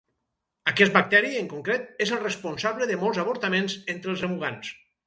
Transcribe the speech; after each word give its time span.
Aquest 0.71 0.95
bacteri 0.95 1.33
en 1.43 1.51
concret 1.53 2.01
és 2.07 2.15
el 2.17 2.23
responsable 2.25 2.91
de 2.95 2.99
molts 3.05 3.25
avortaments 3.27 3.79
entre 3.97 4.15
els 4.17 4.27
remugants. 4.29 4.79